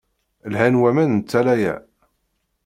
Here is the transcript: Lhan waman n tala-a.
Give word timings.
Lhan 0.51 0.75
waman 0.81 1.09
n 1.17 1.21
tala-a. 1.29 1.75